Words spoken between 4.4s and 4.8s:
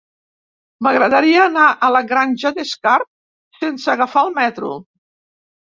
metro.